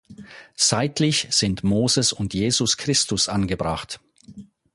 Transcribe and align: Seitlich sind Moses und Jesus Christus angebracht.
Seitlich 0.55 1.27
sind 1.29 1.63
Moses 1.63 2.11
und 2.11 2.33
Jesus 2.33 2.77
Christus 2.77 3.29
angebracht. 3.29 3.99